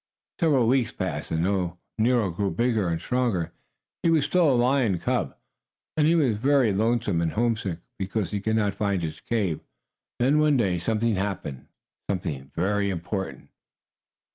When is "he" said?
4.01-4.09, 6.07-6.15, 8.31-8.41